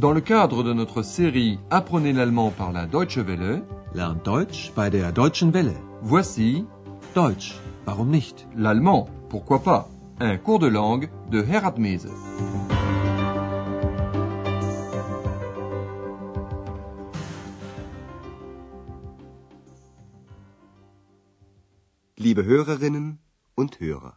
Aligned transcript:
Dans 0.00 0.12
le 0.12 0.22
cadre 0.22 0.62
de 0.62 0.72
notre 0.72 1.02
série 1.02 1.58
Apprenez 1.68 2.14
l'allemand 2.14 2.50
par 2.50 2.72
la 2.72 2.86
Deutsche 2.86 3.18
Welle, 3.18 3.62
Lernt 3.92 4.24
Deutsch 4.24 4.72
bei 4.74 4.88
der 4.88 5.12
Deutschen 5.12 5.52
Welle. 5.52 5.74
voici 6.00 6.64
Deutsch, 7.14 7.60
warum 7.84 8.08
nicht? 8.08 8.46
l'allemand, 8.56 9.10
pourquoi 9.28 9.62
pas, 9.62 9.90
un 10.18 10.38
cours 10.38 10.58
de 10.58 10.68
langue 10.68 11.10
de 11.30 11.42
Herat 11.42 11.76
Mese. 11.76 12.08
Liebe 22.16 22.42
Hörerinnen 22.46 23.18
und 23.54 23.78
Hörer. 23.82 24.14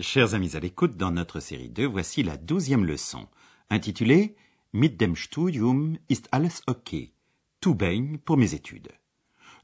Chers 0.00 0.34
amis 0.34 0.54
à 0.54 0.60
l'écoute, 0.60 0.96
dans 0.98 1.10
notre 1.10 1.40
série 1.40 1.68
2, 1.70 1.86
voici 1.86 2.22
la 2.22 2.36
douzième 2.38 2.84
leçon, 2.86 3.26
intitulée 3.70 4.36
Mit 4.72 5.00
dem 5.00 5.16
Studium 5.16 5.98
ist 6.08 6.28
alles 6.30 6.62
okay. 6.66 7.12
Tout 7.60 7.74
baigne 7.74 8.18
pour 8.18 8.36
mes 8.36 8.54
études. 8.54 8.92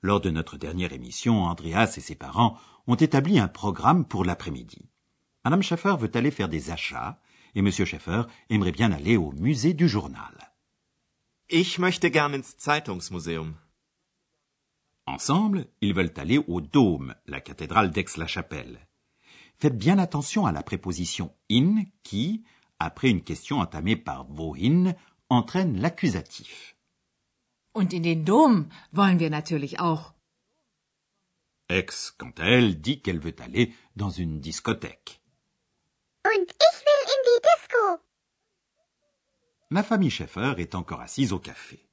Lors 0.02 0.20
de 0.20 0.30
notre 0.30 0.56
dernière 0.56 0.92
émission, 0.92 1.44
Andreas 1.44 1.94
et 1.96 2.00
ses 2.00 2.16
parents 2.16 2.58
ont 2.86 2.96
établi 2.96 3.38
un 3.38 3.48
programme 3.48 4.04
pour 4.04 4.24
l'après-midi. 4.24 4.88
Madame 5.44 5.62
Schaffer 5.62 5.94
veut 5.98 6.10
aller 6.14 6.32
faire 6.32 6.48
des 6.48 6.70
achats 6.70 7.20
et 7.54 7.62
Monsieur 7.62 7.84
Schaffer 7.84 8.22
aimerait 8.50 8.72
bien 8.72 8.90
aller 8.90 9.16
au 9.16 9.32
musée 9.32 9.74
du 9.74 9.88
journal. 9.88 10.52
Ich 11.48 11.78
möchte 11.78 12.10
gern 12.10 12.34
ins 12.34 12.56
Zeitungsmuseum. 12.58 13.54
Ensemble, 15.06 15.68
ils 15.80 15.94
veulent 15.94 16.12
aller 16.16 16.38
au 16.48 16.60
Dôme, 16.60 17.14
la 17.26 17.40
cathédrale 17.40 17.92
d'Aix-la-Chapelle. 17.92 18.80
Faites 19.58 19.78
bien 19.78 19.98
attention 19.98 20.46
à 20.46 20.52
la 20.52 20.64
préposition 20.64 21.32
in 21.48 21.84
qui, 22.02 22.42
après 22.78 23.10
une 23.10 23.22
question 23.22 23.58
entamée 23.60 23.96
par 23.96 24.26
wohin, 24.30 24.94
entraîne 25.28 25.80
l'accusatif. 25.80 26.76
Und 27.74 27.92
in 27.92 28.02
den 28.02 28.24
Dom 28.24 28.68
wollen 28.92 29.18
wir 29.18 29.30
natürlich 29.30 29.78
auch. 29.80 30.12
Ex, 31.68 32.12
quant 32.16 32.32
à 32.38 32.44
elle, 32.44 32.80
dit 32.80 33.02
qu'elle 33.02 33.18
veut 33.18 33.36
aller 33.40 33.74
dans 33.96 34.10
une 34.10 34.40
discothèque. 34.40 35.20
Und 36.24 36.50
ich 36.50 36.84
will 36.84 37.02
in 37.06 37.22
die 37.24 37.42
Disco. 37.42 38.02
La 39.70 39.82
famille 39.82 40.10
Schaeffer 40.10 40.54
est 40.58 40.74
encore 40.74 41.00
assise 41.00 41.32
au 41.32 41.38
café. 41.38 41.86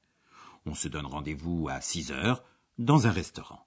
On 0.64 0.74
se 0.74 0.88
donne 0.88 1.06
rendez-vous 1.06 1.68
à 1.68 1.80
6 1.80 2.12
heures 2.12 2.44
dans 2.78 3.06
un 3.06 3.10
restaurant. 3.10 3.66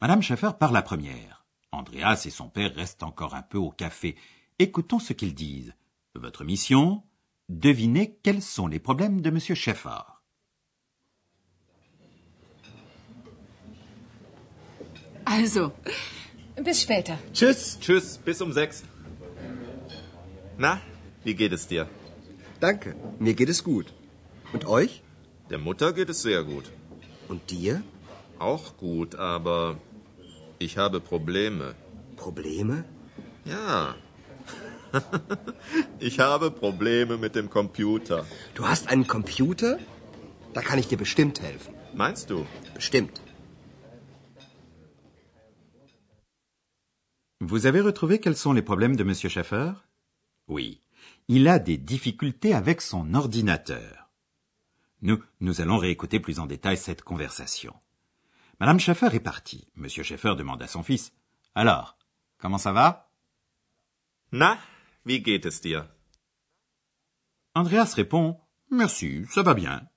Madame 0.00 0.22
Schaeffer 0.22 0.52
part 0.58 0.72
la 0.72 0.82
première. 0.82 1.46
Andreas 1.70 2.22
et 2.24 2.30
son 2.30 2.48
père 2.48 2.74
restent 2.74 3.02
encore 3.02 3.34
un 3.34 3.42
peu 3.42 3.58
au 3.58 3.70
café. 3.70 4.16
Écoutons 4.58 4.98
ce 4.98 5.12
qu'ils 5.12 5.34
disent. 5.34 5.74
Votre 6.18 6.44
mission 6.44 7.02
Devinez 7.48 8.18
quels 8.22 8.42
sont 8.42 8.66
les 8.66 8.78
problèmes 8.78 9.20
de 9.22 9.30
Monsieur 9.30 9.54
Schaeffer. 9.54 10.02
Also, 15.24 15.72
bis 16.62 16.82
später. 16.82 17.18
Tschüss. 17.32 17.78
Tschüss, 17.80 18.18
bis 18.18 18.40
um 18.40 18.52
sechs. 18.52 18.82
Na, 20.58 20.80
wie 21.24 21.34
geht 21.34 21.52
es 21.52 21.66
dir? 21.68 21.86
Danke, 22.60 22.96
mir 23.18 23.34
geht 23.34 23.48
es 23.48 23.62
gut. 23.62 23.94
Und 24.52 24.66
euch? 24.66 25.02
Der 25.50 25.58
Mutter 25.58 25.92
geht 25.92 26.10
es 26.10 26.22
sehr 26.22 26.42
gut. 26.44 26.70
Und 27.28 27.50
dir? 27.50 27.82
Auch 28.38 28.76
gut, 28.76 29.14
aber 29.14 29.78
ich 30.58 30.76
habe 30.76 31.00
Probleme. 31.00 31.74
Probleme? 32.16 32.84
Ja. 33.44 33.94
ich 36.00 36.18
habe 36.20 36.50
Probleme 36.50 37.16
mit 37.16 37.34
dem 37.34 37.48
Computer. 37.50 38.24
Du 38.54 38.66
hast 38.66 38.88
einen 38.88 39.06
Computer? 39.06 39.78
Da 40.54 40.62
kann 40.62 40.78
ich 40.78 40.88
dir 40.88 40.98
bestimmt 40.98 41.40
helfen. 41.40 41.74
Meinst 41.94 42.30
du? 42.30 42.46
Bestimmt. 42.74 43.20
Vous 47.40 47.66
avez 47.66 47.80
retrouvé 47.80 48.20
quels 48.20 48.36
sont 48.36 48.52
les 48.52 48.62
problèmes 48.62 48.96
de 48.96 49.04
Monsieur 49.04 49.28
Schaeffer? 49.28 49.72
Oui, 50.48 50.80
il 51.28 51.46
a 51.46 51.58
des 51.58 51.78
difficultés 51.78 52.52
avec 52.54 52.80
son 52.80 53.14
ordinateur. 53.14 54.10
Nous, 55.02 55.22
nous 55.40 55.60
allons 55.60 55.78
réécouter 55.78 56.18
plus 56.18 56.40
en 56.40 56.46
détail 56.46 56.76
cette 56.76 57.02
conversation. 57.02 57.74
Madame 58.58 58.80
Schaeffer 58.80 59.10
est 59.12 59.20
partie. 59.20 59.68
Monsieur 59.76 60.02
Schaeffer 60.02 60.34
demande 60.36 60.62
à 60.62 60.66
son 60.66 60.82
fils 60.82 61.12
Alors, 61.54 61.96
comment 62.38 62.58
ça 62.58 62.72
va? 62.72 63.08
Na, 64.32 64.58
wie 65.08 65.22
geht 65.22 65.46
es 65.46 65.60
dir? 65.60 65.80
Andreas 67.54 67.94
répond 67.94 68.40
Merci, 68.70 69.26
ça 69.30 69.42
va 69.42 69.54
bien. 69.54 69.88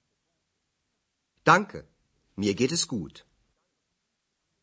Danke, 1.44 1.86
mir 2.38 2.56
geht 2.56 2.72
es 2.72 2.88
gut. 2.88 3.26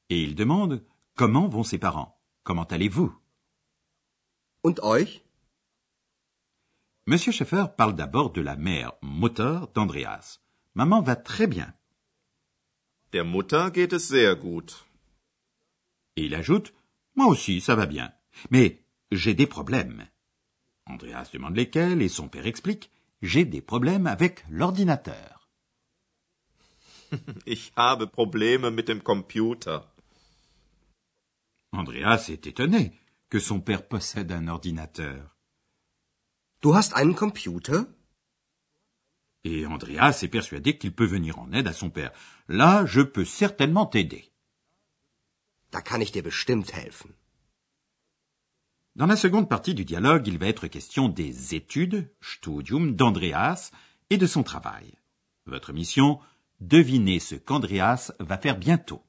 Et 0.09 0.23
il 0.23 0.35
demande 0.35 0.85
Comment 1.15 1.49
vont 1.49 1.65
ses 1.65 1.79
parents? 1.79 2.17
Comment 2.45 2.69
allez-vous? 2.73 3.13
Und 4.63 4.81
euch? 4.81 5.23
Monsieur 7.07 7.33
Schaeffer 7.33 7.67
parle 7.77 7.95
d'abord 7.95 8.33
de 8.33 8.41
la 8.41 8.57
mère 8.57 8.93
moteur 9.03 9.69
d'Andreas. 9.75 10.41
Maman 10.75 11.03
va 11.03 11.17
très 11.17 11.47
bien. 11.47 11.75
Der 13.13 13.25
Mutter 13.25 13.71
geht 13.73 13.93
es 13.93 14.09
sehr 14.09 14.37
gut. 14.37 14.87
Et 16.17 16.25
il 16.27 16.35
ajoute 16.35 16.73
Moi 17.17 17.27
aussi, 17.27 17.61
ça 17.61 17.75
va 17.75 17.87
bien. 17.87 18.15
Mais 18.51 18.83
j'ai 19.11 19.35
des 19.35 19.47
problèmes. 19.47 20.09
Andreas 20.89 21.31
demande 21.33 21.57
lesquels 21.57 22.03
et 22.03 22.09
son 22.09 22.29
père 22.29 22.47
explique 22.47 22.91
J'ai 23.23 23.45
des 23.45 23.61
problèmes 23.61 24.07
avec 24.07 24.45
l'ordinateur. 24.51 25.49
Ich 27.47 27.73
habe 27.77 28.07
Probleme 28.07 28.71
mit 28.71 28.85
dem 28.85 29.01
Computer. 29.03 29.81
Andreas 31.73 32.29
est 32.29 32.47
étonné 32.47 32.93
que 33.31 33.39
son 33.39 33.61
père 33.61 33.87
possède 33.87 34.33
un 34.33 34.49
ordinateur. 34.49 35.37
Du 36.63 36.73
hast 36.73 36.95
einen 36.95 37.15
Computer? 37.15 37.83
Et 39.45 39.67
Andreas 39.67 40.21
est 40.23 40.29
persuadé 40.29 40.77
qu'il 40.77 40.95
peut 40.95 41.07
venir 41.07 41.39
en 41.39 41.53
aide 41.53 41.69
à 41.69 41.73
son 41.73 41.91
père. 41.91 42.13
Là, 42.49 42.85
je 42.87 43.01
peux 43.01 43.25
certainement 43.25 43.87
t'aider. 43.87 44.33
Da 45.71 45.83
kann 45.83 46.01
ich 46.01 46.13
dir 46.13 46.23
bestimmt 46.23 46.73
helfen. 46.73 47.15
Dans 48.99 49.07
la 49.07 49.15
seconde 49.15 49.49
partie 49.49 49.75
du 49.75 49.85
dialogue, 49.85 50.27
il 50.27 50.39
va 50.39 50.49
être 50.49 50.67
question 50.67 51.09
des 51.09 51.55
études, 51.55 52.11
Studium, 52.21 52.97
d'Andreas 52.97 53.71
et 54.11 54.19
de 54.19 54.27
son 54.27 54.43
travail. 54.43 54.93
Votre 55.47 55.73
mission, 55.73 56.19
devinez 56.59 57.21
ce 57.21 57.37
qu'Andreas 57.37 58.11
va 58.19 58.39
faire 58.39 58.59
bientôt. 58.59 59.01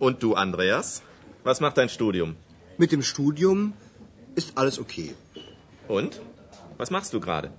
Und 0.00 0.18
du, 0.18 0.34
Andreas? 0.34 1.04
Was 1.44 1.60
macht 1.60 1.76
dein 1.76 1.88
Studium? 1.88 2.34
Mit 2.76 2.90
dem 2.90 3.02
Studium 3.02 3.72
ist 4.34 4.58
alles 4.58 4.80
okay. 4.80 5.14
Und? 5.86 6.20
Was 6.78 6.90
machst 6.90 7.14
du 7.14 7.20
gerade? 7.20 7.52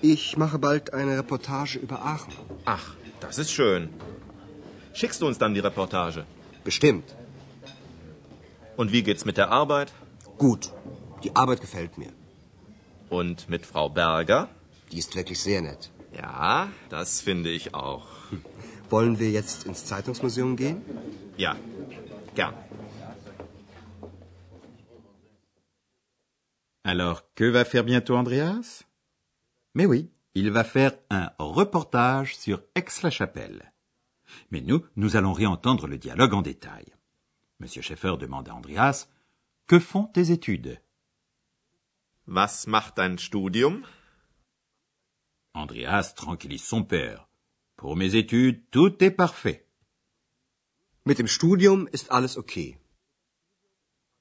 Ich 0.00 0.36
mache 0.36 0.60
bald 0.60 0.94
eine 0.94 1.18
Reportage 1.18 1.80
über 1.80 2.04
Aachen. 2.04 2.32
Ach, 2.66 2.94
das 3.18 3.38
ist 3.38 3.50
schön. 3.50 3.88
Schickst 4.94 5.20
du 5.20 5.26
uns 5.26 5.38
dann 5.38 5.54
die 5.54 5.60
Reportage? 5.60 6.24
Bestimmt. 6.62 7.16
Und 8.76 8.92
wie 8.92 9.02
geht's 9.02 9.24
mit 9.24 9.36
der 9.36 9.50
Arbeit? 9.50 9.92
Gut. 10.38 10.70
Die 11.22 11.34
Arbeit 11.36 11.60
gefällt 11.60 11.98
mir. 11.98 12.12
Und 13.10 13.48
mit 13.48 13.66
Frau 13.66 13.88
Berger? 13.88 14.48
Die 14.90 14.98
ist 14.98 15.14
wirklich 15.14 15.40
sehr 15.40 15.60
nett. 15.62 15.90
Ja, 16.16 16.68
das 16.90 17.20
finde 17.20 17.50
ich 17.50 17.74
auch. 17.74 18.06
Wollen 18.90 19.18
wir 19.18 19.30
jetzt 19.30 19.64
ins 19.64 19.84
Zeitungsmuseum 19.86 20.56
gehen? 20.56 20.82
Ja, 21.36 21.56
gern. 22.34 22.54
Alors, 26.84 27.22
que 27.36 27.52
va 27.52 27.64
faire 27.64 27.84
bientôt 27.84 28.16
Andreas 28.16 28.84
Mais 29.74 29.86
oui, 29.86 30.10
il 30.34 30.50
va 30.50 30.64
faire 30.64 30.92
un 31.10 31.30
reportage 31.38 32.36
sur 32.36 32.62
Aix-la-Chapelle. 32.74 33.72
Mais 34.50 34.60
nous, 34.60 34.84
nous 34.96 35.16
allons 35.16 35.32
réentendre 35.32 35.86
le 35.86 35.98
dialogue 35.98 36.34
en 36.34 36.42
détail. 36.42 36.86
Monsieur 37.62 37.80
Schaeffer 37.80 38.16
demande 38.18 38.48
à 38.48 38.54
Andreas 38.56 39.06
Que 39.68 39.78
font 39.78 40.06
tes 40.06 40.32
études? 40.32 40.80
Was 42.26 42.66
macht 42.66 42.96
dein 42.98 43.18
Studium? 43.18 43.86
Andreas 45.54 46.12
tranquillise 46.16 46.64
son 46.64 46.82
père. 46.82 47.28
Pour 47.76 47.94
mes 47.94 48.16
études, 48.16 48.68
tout 48.72 49.04
est 49.04 49.12
parfait. 49.12 49.64
Mit 51.06 51.14
dem 51.14 51.28
Studium 51.28 51.88
ist 51.92 52.10
alles 52.10 52.36
okay. 52.36 52.78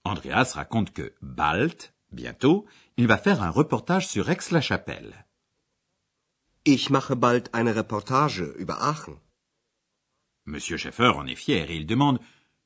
Andreas 0.03 0.53
raconte 0.53 0.93
que 0.93 1.15
bald, 1.21 1.95
bientôt, 2.11 2.67
il 2.95 3.07
va 3.07 3.17
faire 3.17 3.41
un 3.41 3.49
reportage 3.49 4.07
sur 4.07 4.29
Aix-la-Chapelle. 4.29 5.25
Ich 6.63 6.91
mache 6.91 7.15
bald 7.15 7.49
eine 7.53 7.75
Reportage 7.75 8.43
über 8.59 8.83
Aachen. 8.83 9.19
Monsieur 10.45 10.77
Schaeffer 10.77 11.13
en 11.15 11.25
est 11.25 11.35
fier 11.35 11.71
et 11.71 11.75
il 11.75 11.87
demande 11.87 12.19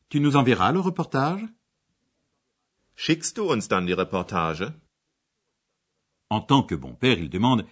Tu 0.10 0.20
nous 0.20 0.36
enverras 0.36 0.72
le 0.72 0.80
reportage? 0.80 1.44
Schickst 2.96 3.38
du 3.38 3.52
uns 3.52 3.68
dann 3.68 3.86
die 3.86 3.94
Reportage? 3.94 4.74
En 6.30 6.42
tant 6.42 6.64
que 6.64 6.76
bon 6.76 6.96
père, 6.96 7.20
il 7.20 7.30
demande 7.30 7.68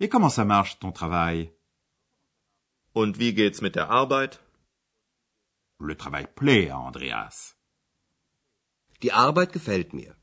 Et 0.00 0.08
comment 0.08 0.28
ça 0.28 0.44
marche 0.44 0.78
ton 0.78 0.92
travail? 0.92 1.52
Und 2.94 3.18
wie 3.18 3.34
geht's 3.34 3.60
mit 3.60 3.74
der 3.74 3.90
Arbeit? 3.90 4.40
Le 5.78 5.96
travail 5.96 6.26
plaît 6.34 6.70
à 6.70 6.78
Andreas. 6.78 7.56
Die 9.02 9.12
Arbeit 9.12 9.52
gefällt 9.52 9.92
mir. 9.92 10.16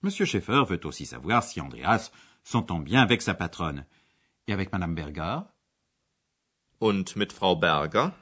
Monsieur 0.00 0.26
Schaeffer 0.26 0.64
veut 0.68 0.86
aussi 0.86 1.06
savoir 1.06 1.42
si 1.42 1.60
Andreas 1.60 2.12
s'entend 2.44 2.78
bien 2.78 3.02
avec 3.02 3.20
sa 3.20 3.34
patronne. 3.34 3.84
Et 4.46 4.52
avec 4.52 4.72
Madame 4.72 4.94
Berger 4.94 5.42
Und 6.80 7.16
mit 7.16 7.32
Frau 7.32 7.56
Berger? 7.56 8.12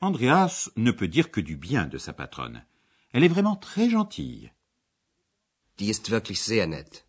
Andreas 0.00 0.70
ne 0.76 0.92
peut 0.92 1.08
dire 1.08 1.30
que 1.30 1.40
du 1.40 1.56
bien 1.56 1.86
de 1.86 1.98
sa 1.98 2.12
patronne. 2.12 2.64
Elle 3.12 3.24
est 3.24 3.28
vraiment 3.28 3.56
très 3.56 3.90
gentille. 3.90 4.52
Die 5.78 5.90
ist 5.90 6.10
wirklich 6.10 6.40
sehr 6.40 6.66
nett. 6.66 7.06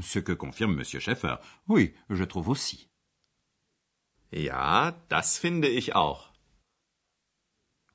Ce 0.00 0.18
que 0.18 0.32
confirme 0.32 0.74
Monsieur 0.74 1.00
Schaeffer. 1.00 1.36
Oui, 1.68 1.94
je 2.10 2.24
trouve 2.24 2.48
aussi. 2.48 2.88
Ja, 4.32 4.92
das 5.08 5.38
finde 5.38 5.68
ich 5.68 5.94
auch. 5.94 6.32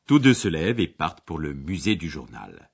Tous 0.05 0.19
deux 0.19 0.33
se 0.33 0.47
lèvent 0.47 0.79
et 0.79 0.87
partent 0.87 1.21
pour 1.21 1.39
le 1.39 1.53
musée 1.53 1.95
du 1.95 2.09
journal. 2.09 2.71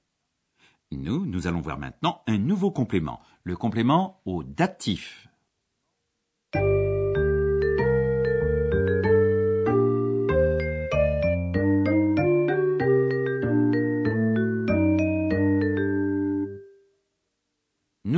Nous, 0.91 1.25
nous 1.25 1.47
allons 1.47 1.61
voir 1.61 1.79
maintenant 1.79 2.23
un 2.27 2.37
nouveau 2.37 2.71
complément, 2.71 3.19
le 3.43 3.57
complément 3.57 4.21
au 4.25 4.43
datif. 4.43 5.24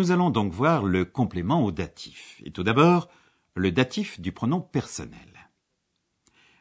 Nous 0.07 0.13
allons 0.13 0.29
donc 0.29 0.53
voir 0.53 0.85
le 0.85 1.03
complément 1.03 1.65
au 1.65 1.73
datif. 1.73 2.41
Et 2.45 2.51
tout 2.51 2.63
d'abord, 2.63 3.09
le 3.55 3.73
datif 3.73 4.21
du 4.21 4.31
pronom 4.31 4.61
personnel. 4.61 5.49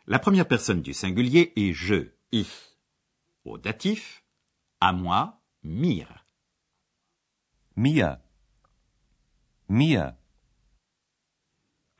La 0.09 0.19
première 0.19 0.49
personne 0.49 0.83
du 0.83 0.93
singulier 0.93 1.53
est 1.55 1.73
je, 1.73 2.11
ich. 2.33 2.77
Au 3.45 3.57
datif, 3.57 4.25
à 4.81 4.93
moi, 4.93 5.41
mir. 5.63 6.27
Mir. 7.77 8.19
Mir. 9.69 10.15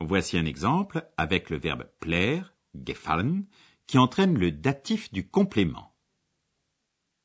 Voici 0.01 0.37
un 0.37 0.45
exemple 0.45 1.09
avec 1.15 1.49
le 1.49 1.57
verbe 1.57 1.89
plaire, 2.01 2.53
gefallen, 2.75 3.45
qui 3.85 3.97
entraîne 3.97 4.37
le 4.37 4.51
datif 4.51 5.13
du 5.13 5.29
complément. 5.29 5.95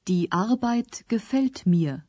Die 0.07 0.29
Arbeit 0.31 1.05
gefällt 1.09 1.67
mir. 1.67 2.05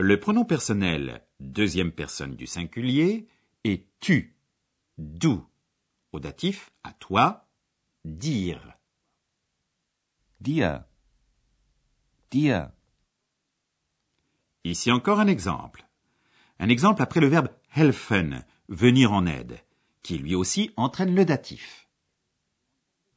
Le 0.00 0.20
pronom 0.20 0.44
personnel, 0.44 1.26
deuxième 1.40 1.90
personne 1.90 2.36
du 2.36 2.46
singulier, 2.46 3.26
est 3.64 3.84
tu, 3.98 4.36
du. 4.96 5.38
Au 6.12 6.20
datif, 6.20 6.70
à 6.84 6.92
toi, 6.92 7.48
dire. 8.04 8.78
Dir. 10.40 10.84
Dir. 12.30 12.70
Ici 14.62 14.92
encore 14.92 15.18
un 15.18 15.26
exemple. 15.26 15.84
Un 16.60 16.68
exemple 16.68 17.02
après 17.02 17.18
le 17.18 17.26
verbe 17.26 17.48
helfen, 17.74 18.44
venir 18.68 19.12
en 19.12 19.26
aide, 19.26 19.58
qui 20.04 20.18
lui 20.18 20.36
aussi 20.36 20.70
entraîne 20.76 21.16
le 21.16 21.24
datif. 21.24 21.88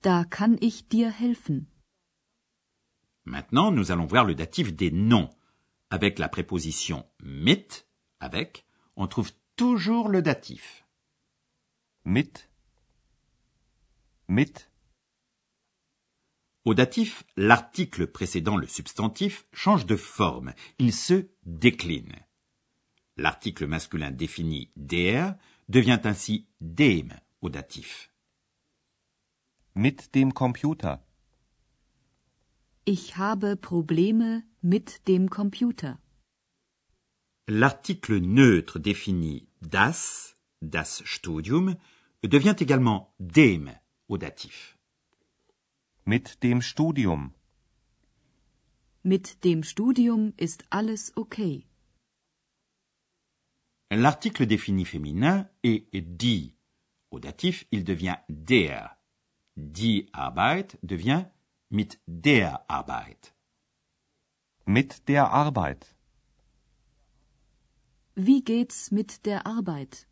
Da 0.02 0.26
kann 0.26 0.58
ich 0.62 0.88
dir 0.88 1.14
helfen. 1.22 1.68
Maintenant, 3.26 3.72
nous 3.72 3.92
allons 3.92 4.08
voir 4.08 4.26
le 4.26 4.34
datif 4.34 4.74
des 4.74 4.90
noms. 4.90 5.30
Avec 5.92 6.20
la 6.20 6.30
préposition 6.30 7.06
mit, 7.20 7.68
avec, 8.22 8.66
on 8.96 9.08
trouve 9.08 9.34
toujours 9.58 10.08
le 10.08 10.22
datif. 10.22 10.86
Mit. 12.06 12.32
Mit. 14.30 14.54
Au 16.64 16.74
datif, 16.74 17.24
l'article 17.36 18.08
précédant 18.08 18.56
le 18.56 18.68
substantif 18.68 19.46
change 19.52 19.86
de 19.86 19.98
forme, 19.98 20.54
il 20.80 20.94
se 20.94 21.30
décline. 21.44 22.16
L'article 23.18 23.68
masculin 23.68 24.12
défini 24.12 24.72
der 24.78 25.36
devient 25.68 26.00
ainsi 26.06 26.48
dem 26.62 27.20
au 27.42 27.50
datif. 27.50 28.14
Mit 29.76 29.98
dem 30.14 30.32
Computer. 30.32 30.96
Ich 32.86 33.16
habe 33.18 33.58
Probleme 33.58 34.44
mit 34.62 35.08
dem 35.08 35.30
Computer. 35.30 36.00
L'article 37.48 38.20
neutre 38.20 38.80
défini 38.80 39.48
das, 39.62 40.36
das 40.62 41.04
Studium, 41.06 41.76
devient 42.24 42.56
également 42.60 43.14
dem 43.20 43.70
au 44.08 44.18
datif. 44.18 44.80
Mit 46.06 46.42
dem 46.42 46.64
Studium. 46.64 47.34
Mit 49.04 49.44
dem 49.44 49.62
Studium 49.64 50.34
ist 50.38 50.66
alles 50.72 51.12
okay. 51.16 51.68
L'article 53.92 54.48
défini 54.48 54.86
féminin 54.86 55.48
est 55.62 55.86
die. 55.94 56.56
Au 57.12 57.20
datif, 57.20 57.68
il 57.70 57.84
devient 57.84 58.18
der. 58.28 58.98
Die 59.56 60.10
Arbeit 60.14 60.80
devient 60.82 61.26
mit 61.72 62.02
der 62.06 62.70
Arbeit. 62.70 63.34
Mit 64.66 65.08
der 65.08 65.32
Arbeit. 65.32 65.96
Wie 68.16 68.44
geht's 68.44 68.92
mit 68.92 69.26
der 69.26 69.48
Arbeit? 69.48 70.06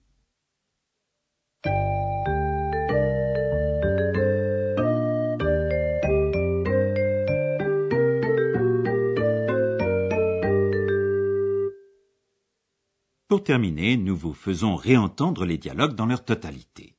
Pour 13.28 13.44
terminer, 13.44 13.98
nous 13.98 14.16
vous 14.16 14.34
faisons 14.34 14.76
réentendre 14.78 15.46
les 15.46 15.58
dialogues 15.58 15.94
dans 15.94 16.06
leur 16.06 16.24
totalité. 16.24 16.96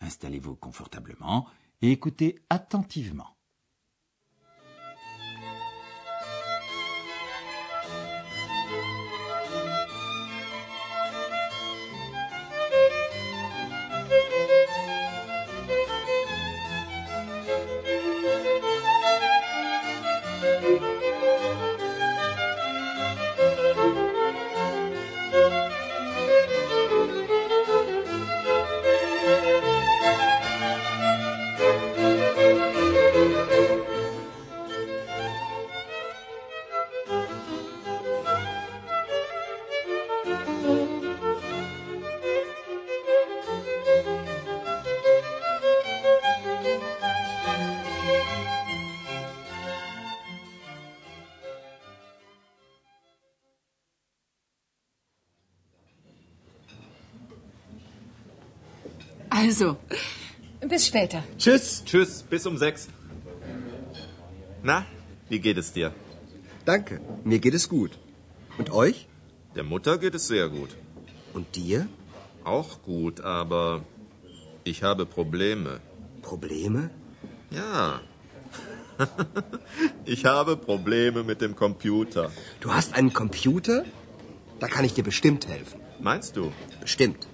Installez-vous 0.00 0.56
confortablement 0.56 1.46
et 1.80 1.92
écoutez 1.92 2.42
attentivement. 2.50 3.36
Also, 59.42 59.76
bis 60.68 60.86
später. 60.86 61.24
Tschüss. 61.36 61.82
Tschüss, 61.84 62.22
bis 62.22 62.46
um 62.46 62.56
sechs. 62.58 62.88
Na, 64.62 64.86
wie 65.28 65.40
geht 65.40 65.58
es 65.58 65.72
dir? 65.72 65.92
Danke, 66.64 67.00
mir 67.24 67.40
geht 67.40 67.54
es 67.54 67.68
gut. 67.68 67.98
Und 68.56 68.70
euch? 68.70 69.08
Der 69.56 69.64
Mutter 69.64 69.98
geht 69.98 70.14
es 70.14 70.28
sehr 70.28 70.48
gut. 70.48 70.70
Und 71.34 71.56
dir? 71.56 71.88
Auch 72.44 72.82
gut, 72.82 73.20
aber 73.20 73.82
ich 74.62 74.84
habe 74.84 75.06
Probleme. 75.06 75.80
Probleme? 76.22 76.90
Ja. 77.50 78.00
ich 80.04 80.24
habe 80.24 80.56
Probleme 80.56 81.24
mit 81.24 81.40
dem 81.40 81.56
Computer. 81.56 82.30
Du 82.60 82.72
hast 82.72 82.94
einen 82.94 83.12
Computer? 83.12 83.84
Da 84.60 84.68
kann 84.68 84.84
ich 84.84 84.94
dir 84.94 85.02
bestimmt 85.02 85.48
helfen. 85.48 85.80
Meinst 85.98 86.36
du? 86.36 86.52
Bestimmt. 86.80 87.26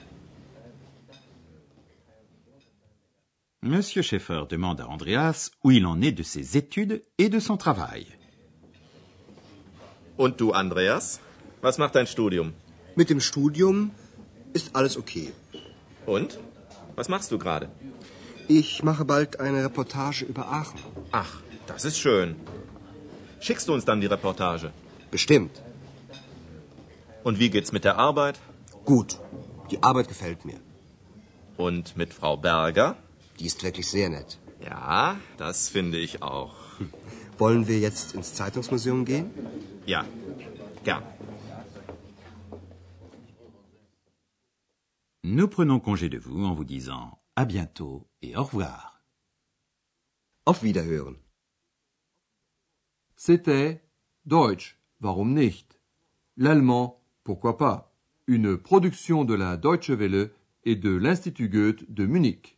Monsieur 3.68 4.02
Schaeffer 4.02 4.46
demande 4.48 4.80
à 4.80 4.88
Andreas 4.88 5.50
où 5.62 5.70
il 5.70 5.84
en 5.84 6.00
est 6.00 6.12
de 6.12 6.22
ses 6.22 6.56
études 6.56 7.02
et 7.18 7.28
de 7.28 7.38
son 7.38 7.58
travail. 7.58 8.06
Und 10.16 10.38
du, 10.38 10.52
Andreas? 10.52 11.20
Was 11.60 11.76
macht 11.78 11.94
dein 11.94 12.06
Studium? 12.06 12.54
Mit 12.96 13.10
dem 13.10 13.20
Studium 13.20 13.90
ist 14.54 14.74
alles 14.74 14.96
okay. 14.96 15.32
Und? 16.06 16.38
Was 16.96 17.08
machst 17.08 17.30
du 17.30 17.38
gerade? 17.38 17.68
Ich 18.48 18.82
mache 18.82 19.04
bald 19.04 19.38
eine 19.38 19.62
Reportage 19.62 20.24
über 20.24 20.46
Aachen. 20.50 20.80
Ach, 21.12 21.42
das 21.66 21.84
ist 21.84 21.98
schön. 21.98 22.36
Schickst 23.40 23.68
du 23.68 23.74
uns 23.74 23.84
dann 23.84 24.00
die 24.00 24.06
Reportage? 24.06 24.72
Bestimmt. 25.10 25.62
Und 27.22 27.38
wie 27.38 27.50
geht's 27.50 27.72
mit 27.72 27.84
der 27.84 27.98
Arbeit? 27.98 28.40
Gut. 28.86 29.18
Die 29.70 29.82
Arbeit 29.82 30.08
gefällt 30.08 30.46
mir. 30.46 30.58
Und 31.58 31.96
mit 31.98 32.14
Frau 32.14 32.36
Berger? 32.38 32.96
Die 33.38 33.46
ist 33.46 33.62
wirklich 33.62 33.86
sehr 33.86 34.08
nett. 34.08 34.38
Ja, 34.60 35.16
das 35.36 35.68
finde 35.68 35.98
ich 35.98 36.22
auch. 36.22 36.54
Wollen 37.38 37.68
wir 37.68 37.78
jetzt 37.78 38.14
ins 38.14 38.34
Zeitungsmuseum 38.34 39.04
gehen? 39.04 39.30
Ja, 39.86 40.04
gern. 40.84 41.04
Nous 45.22 45.48
prenons 45.48 45.80
congé 45.80 46.08
de 46.08 46.18
vous 46.18 46.44
en 46.44 46.54
vous 46.54 46.64
disant 46.64 47.18
à 47.36 47.44
bientôt 47.44 48.08
et 48.22 48.36
au 48.36 48.44
revoir. 48.44 49.00
Auf 50.44 50.62
Wiederhören. 50.62 51.16
C'était 53.16 53.80
Deutsch, 54.24 54.78
warum 55.00 55.34
nicht? 55.34 55.78
L'allemand, 56.36 57.00
pourquoi 57.24 57.56
pas? 57.58 57.92
Une 58.26 58.58
production 58.58 59.24
de 59.24 59.34
la 59.34 59.56
Deutsche 59.56 59.90
Welle 59.90 60.30
et 60.64 60.76
de 60.76 60.90
l'Institut 60.90 61.48
Goethe 61.48 61.84
de 61.88 62.06
Munich. 62.06 62.57